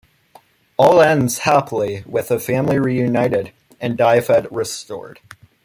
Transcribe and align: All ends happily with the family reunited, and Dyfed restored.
All 0.77 0.99
ends 0.99 1.37
happily 1.37 2.03
with 2.07 2.29
the 2.29 2.39
family 2.39 2.79
reunited, 2.79 3.51
and 3.79 3.95
Dyfed 3.99 4.47
restored. 4.49 5.19